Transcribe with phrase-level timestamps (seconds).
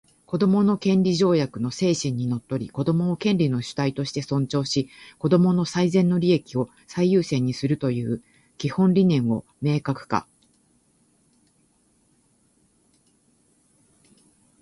[0.25, 4.89] 「子どもの権利条約」の精神にのっとり、子供を権利の主体として尊重し、
[5.19, 8.23] 子供の最善の利益を最優先にするという
[8.57, 10.25] 基本理念を明確化